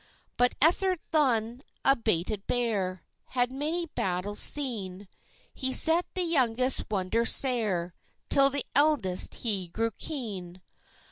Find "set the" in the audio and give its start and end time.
5.73-6.23